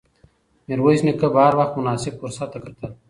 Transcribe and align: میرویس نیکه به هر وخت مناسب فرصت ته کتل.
میرویس 0.67 0.99
نیکه 1.05 1.27
به 1.33 1.39
هر 1.45 1.53
وخت 1.59 1.73
مناسب 1.79 2.13
فرصت 2.21 2.47
ته 2.53 2.59
کتل. 2.65 2.91